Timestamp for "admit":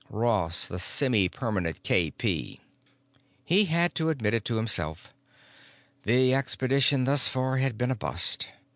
4.09-4.33